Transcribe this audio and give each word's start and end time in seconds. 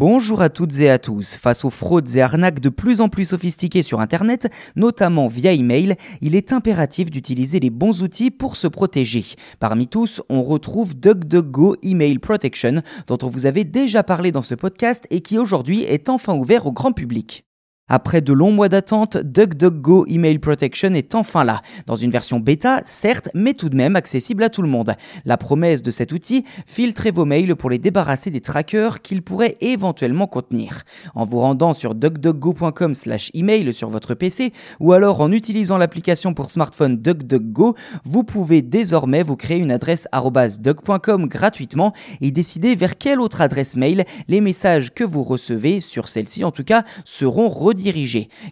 Bonjour 0.00 0.42
à 0.42 0.48
toutes 0.48 0.78
et 0.78 0.90
à 0.90 1.00
tous. 1.00 1.34
Face 1.34 1.64
aux 1.64 1.70
fraudes 1.70 2.14
et 2.14 2.20
arnaques 2.20 2.60
de 2.60 2.68
plus 2.68 3.00
en 3.00 3.08
plus 3.08 3.24
sophistiquées 3.24 3.82
sur 3.82 3.98
Internet, 3.98 4.48
notamment 4.76 5.26
via 5.26 5.52
email, 5.52 5.96
il 6.20 6.36
est 6.36 6.52
impératif 6.52 7.10
d'utiliser 7.10 7.58
les 7.58 7.70
bons 7.70 8.04
outils 8.04 8.30
pour 8.30 8.54
se 8.54 8.68
protéger. 8.68 9.24
Parmi 9.58 9.88
tous, 9.88 10.22
on 10.28 10.44
retrouve 10.44 10.94
DuckDuckGo 10.94 11.78
Email 11.82 12.20
Protection, 12.20 12.82
dont 13.08 13.18
on 13.24 13.26
vous 13.26 13.46
avait 13.46 13.64
déjà 13.64 14.04
parlé 14.04 14.30
dans 14.30 14.42
ce 14.42 14.54
podcast 14.54 15.04
et 15.10 15.20
qui 15.20 15.36
aujourd'hui 15.36 15.82
est 15.82 16.08
enfin 16.08 16.36
ouvert 16.36 16.66
au 16.68 16.72
grand 16.72 16.92
public. 16.92 17.47
Après 17.90 18.20
de 18.20 18.34
longs 18.34 18.52
mois 18.52 18.68
d'attente, 18.68 19.16
DuckDuckGo 19.16 20.04
Email 20.08 20.38
Protection 20.38 20.92
est 20.92 21.14
enfin 21.14 21.42
là, 21.42 21.60
dans 21.86 21.94
une 21.94 22.10
version 22.10 22.38
bêta, 22.38 22.82
certes, 22.84 23.30
mais 23.32 23.54
tout 23.54 23.70
de 23.70 23.76
même 23.76 23.96
accessible 23.96 24.42
à 24.42 24.50
tout 24.50 24.60
le 24.60 24.68
monde. 24.68 24.94
La 25.24 25.38
promesse 25.38 25.82
de 25.82 25.90
cet 25.90 26.12
outil, 26.12 26.44
filtrer 26.66 27.10
vos 27.10 27.24
mails 27.24 27.56
pour 27.56 27.70
les 27.70 27.78
débarrasser 27.78 28.30
des 28.30 28.42
trackers 28.42 29.00
qu'ils 29.00 29.22
pourraient 29.22 29.56
éventuellement 29.62 30.26
contenir. 30.26 30.82
En 31.14 31.24
vous 31.24 31.38
rendant 31.38 31.72
sur 31.72 31.94
duckduckgo.com 31.94 32.92
slash 32.92 33.30
email 33.32 33.72
sur 33.72 33.88
votre 33.88 34.12
PC, 34.12 34.52
ou 34.80 34.92
alors 34.92 35.22
en 35.22 35.32
utilisant 35.32 35.78
l'application 35.78 36.34
pour 36.34 36.50
smartphone 36.50 36.98
DuckDuckGo, 36.98 37.74
vous 38.04 38.22
pouvez 38.22 38.60
désormais 38.60 39.22
vous 39.22 39.36
créer 39.36 39.58
une 39.58 39.72
adresse 39.72 40.06
duck.com 40.60 41.26
gratuitement 41.26 41.94
et 42.20 42.32
décider 42.32 42.76
vers 42.76 42.98
quelle 42.98 43.20
autre 43.20 43.40
adresse 43.40 43.76
mail 43.76 44.04
les 44.28 44.42
messages 44.42 44.92
que 44.92 45.04
vous 45.04 45.22
recevez, 45.22 45.80
sur 45.80 46.06
celle-ci 46.06 46.44
en 46.44 46.50
tout 46.50 46.64
cas, 46.64 46.84
seront 47.06 47.48
redirigés 47.48 47.77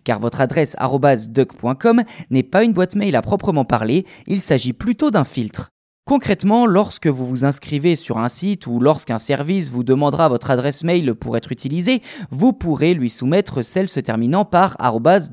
car 0.05 0.21
votre 0.21 0.41
adresse 0.41 0.77
duck.com 1.29 2.03
n'est 2.31 2.43
pas 2.43 2.65
une 2.65 2.73
boîte 2.73 2.97
mail 2.97 3.17
à 3.17 3.23
proprement 3.23 3.65
parler, 3.65 4.07
il 4.27 4.41
s'agit 4.41 4.73
plutôt 4.73 5.11
d'un 5.11 5.25
filtre. 5.25 5.71
Concrètement, 6.09 6.67
lorsque 6.67 7.09
vous 7.09 7.27
vous 7.27 7.45
inscrivez 7.45 7.97
sur 7.97 8.19
un 8.19 8.29
site 8.29 8.69
ou 8.69 8.79
lorsqu'un 8.79 9.19
service 9.19 9.73
vous 9.73 9.83
demandera 9.83 10.29
votre 10.29 10.53
adresse 10.53 10.85
mail 10.85 11.17
pour 11.17 11.37
être 11.37 11.51
utilisé, 11.51 12.01
vous 12.31 12.53
pourrez 12.53 12.95
lui 12.95 13.11
soumettre 13.11 13.65
celle 13.65 13.89
se 13.89 13.99
terminant 13.99 14.45
par 14.45 14.77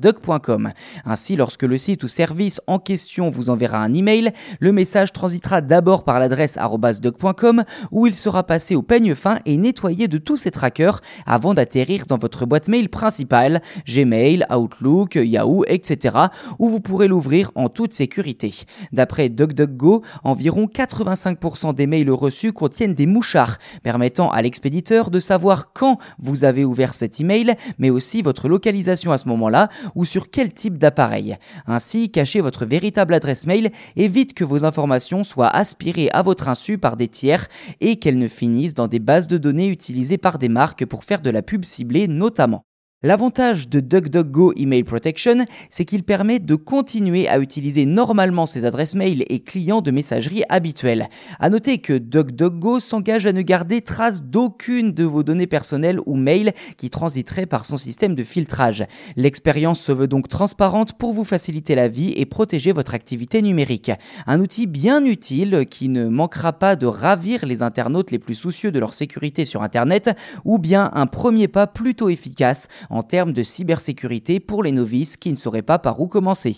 duck.com. 0.00 0.72
Ainsi, 1.04 1.36
lorsque 1.36 1.62
le 1.62 1.78
site 1.78 2.02
ou 2.02 2.08
service 2.08 2.60
en 2.66 2.80
question 2.80 3.30
vous 3.30 3.50
enverra 3.50 3.78
un 3.78 3.94
email, 3.94 4.32
le 4.58 4.72
message 4.72 5.12
transitera 5.12 5.60
d'abord 5.60 6.02
par 6.02 6.18
l'adresse 6.18 6.58
duck.com 7.00 7.62
où 7.92 8.08
il 8.08 8.16
sera 8.16 8.42
passé 8.42 8.74
au 8.74 8.82
peigne 8.82 9.14
fin 9.14 9.38
et 9.46 9.56
nettoyé 9.56 10.08
de 10.08 10.18
tous 10.18 10.38
ses 10.38 10.50
trackers 10.50 11.02
avant 11.24 11.54
d'atterrir 11.54 12.06
dans 12.08 12.18
votre 12.18 12.46
boîte 12.46 12.66
mail 12.66 12.88
principale, 12.88 13.62
Gmail, 13.86 14.44
Outlook, 14.52 15.14
Yahoo, 15.14 15.64
etc., 15.68 16.16
où 16.58 16.68
vous 16.68 16.80
pourrez 16.80 17.06
l'ouvrir 17.06 17.52
en 17.54 17.68
toute 17.68 17.92
sécurité. 17.92 18.52
D'après 18.90 19.28
DuckDuckGo, 19.28 20.02
environ 20.24 20.63
85% 20.66 21.74
des 21.74 21.86
mails 21.86 22.10
reçus 22.10 22.52
contiennent 22.52 22.94
des 22.94 23.06
mouchards, 23.06 23.58
permettant 23.82 24.30
à 24.30 24.42
l'expéditeur 24.42 25.10
de 25.10 25.20
savoir 25.20 25.72
quand 25.72 25.98
vous 26.18 26.44
avez 26.44 26.64
ouvert 26.64 26.94
cet 26.94 27.20
email, 27.20 27.54
mais 27.78 27.90
aussi 27.90 28.22
votre 28.22 28.48
localisation 28.48 29.12
à 29.12 29.18
ce 29.18 29.28
moment-là 29.28 29.68
ou 29.94 30.04
sur 30.04 30.30
quel 30.30 30.52
type 30.52 30.78
d'appareil. 30.78 31.36
Ainsi, 31.66 32.10
cacher 32.10 32.40
votre 32.40 32.66
véritable 32.66 33.14
adresse 33.14 33.46
mail 33.46 33.70
évite 33.96 34.34
que 34.34 34.44
vos 34.44 34.64
informations 34.64 35.22
soient 35.22 35.48
aspirées 35.48 36.10
à 36.12 36.22
votre 36.22 36.48
insu 36.48 36.78
par 36.78 36.96
des 36.96 37.08
tiers 37.08 37.48
et 37.80 37.96
qu'elles 37.96 38.18
ne 38.18 38.28
finissent 38.28 38.74
dans 38.74 38.88
des 38.88 38.98
bases 38.98 39.28
de 39.28 39.38
données 39.38 39.68
utilisées 39.68 40.18
par 40.18 40.38
des 40.38 40.48
marques 40.48 40.84
pour 40.86 41.04
faire 41.04 41.22
de 41.22 41.30
la 41.30 41.42
pub 41.42 41.64
ciblée 41.64 42.08
notamment. 42.08 42.64
L'avantage 43.04 43.68
de 43.68 43.80
DuckDuckGo 43.80 44.54
Email 44.56 44.82
Protection, 44.82 45.44
c'est 45.68 45.84
qu'il 45.84 46.04
permet 46.04 46.38
de 46.38 46.54
continuer 46.54 47.28
à 47.28 47.38
utiliser 47.38 47.84
normalement 47.84 48.46
ses 48.46 48.64
adresses 48.64 48.94
mail 48.94 49.26
et 49.28 49.40
clients 49.40 49.82
de 49.82 49.90
messagerie 49.90 50.42
habituels. 50.48 51.10
À 51.38 51.50
noter 51.50 51.76
que 51.76 51.92
DuckDuckGo 51.92 52.80
s'engage 52.80 53.26
à 53.26 53.34
ne 53.34 53.42
garder 53.42 53.82
trace 53.82 54.22
d'aucune 54.22 54.94
de 54.94 55.04
vos 55.04 55.22
données 55.22 55.46
personnelles 55.46 56.00
ou 56.06 56.16
mails 56.16 56.54
qui 56.78 56.88
transiteraient 56.88 57.44
par 57.44 57.66
son 57.66 57.76
système 57.76 58.14
de 58.14 58.24
filtrage. 58.24 58.86
L'expérience 59.16 59.80
se 59.80 59.92
veut 59.92 60.08
donc 60.08 60.28
transparente 60.28 60.94
pour 60.94 61.12
vous 61.12 61.24
faciliter 61.24 61.74
la 61.74 61.88
vie 61.88 62.14
et 62.16 62.24
protéger 62.24 62.72
votre 62.72 62.94
activité 62.94 63.42
numérique. 63.42 63.92
Un 64.26 64.40
outil 64.40 64.66
bien 64.66 65.04
utile 65.04 65.66
qui 65.68 65.90
ne 65.90 66.08
manquera 66.08 66.54
pas 66.54 66.74
de 66.74 66.86
ravir 66.86 67.44
les 67.44 67.60
internautes 67.60 68.12
les 68.12 68.18
plus 68.18 68.34
soucieux 68.34 68.72
de 68.72 68.78
leur 68.78 68.94
sécurité 68.94 69.44
sur 69.44 69.62
Internet 69.62 70.08
ou 70.46 70.56
bien 70.58 70.90
un 70.94 71.04
premier 71.04 71.48
pas 71.48 71.66
plutôt 71.66 72.08
efficace 72.08 72.68
en 72.94 73.02
termes 73.02 73.32
de 73.32 73.42
cybersécurité 73.42 74.38
pour 74.38 74.62
les 74.62 74.70
novices 74.70 75.16
qui 75.16 75.32
ne 75.32 75.36
sauraient 75.36 75.62
pas 75.62 75.80
par 75.80 76.00
où 76.00 76.06
commencer. 76.06 76.56